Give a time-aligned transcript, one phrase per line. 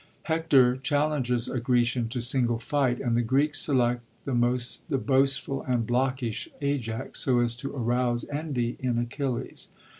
[0.23, 4.33] Hector challenges a Grecian to single fight, and the Greeks select the
[4.99, 9.69] boastful and blockish Ajax, so as to arouse envy in Achilles.